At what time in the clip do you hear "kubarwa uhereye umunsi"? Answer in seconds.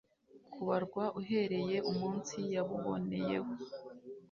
0.53-2.37